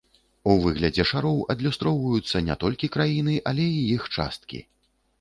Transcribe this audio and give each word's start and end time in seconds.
У 0.53 0.53
выглядзе 0.63 1.05
шароў 1.11 1.37
адлюстроўваюцца 1.55 2.43
не 2.49 2.59
толькі 2.67 2.93
краіны, 2.99 3.39
але 3.53 3.71
і 3.79 3.89
іх 3.95 4.13
часткі. 4.15 4.69